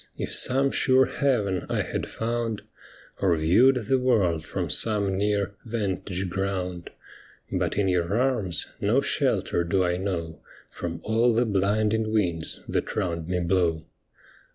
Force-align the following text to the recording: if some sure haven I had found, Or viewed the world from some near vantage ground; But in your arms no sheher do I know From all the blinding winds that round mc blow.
if 0.17 0.33
some 0.33 0.71
sure 0.71 1.05
haven 1.05 1.63
I 1.69 1.83
had 1.83 2.07
found, 2.07 2.63
Or 3.21 3.37
viewed 3.37 3.85
the 3.85 3.99
world 3.99 4.47
from 4.47 4.67
some 4.67 5.15
near 5.15 5.53
vantage 5.63 6.27
ground; 6.27 6.89
But 7.51 7.77
in 7.77 7.87
your 7.87 8.19
arms 8.19 8.65
no 8.81 9.01
sheher 9.01 9.63
do 9.63 9.83
I 9.83 9.97
know 9.97 10.39
From 10.71 11.01
all 11.03 11.35
the 11.35 11.45
blinding 11.45 12.11
winds 12.11 12.61
that 12.67 12.95
round 12.95 13.29
mc 13.29 13.47
blow. 13.47 13.85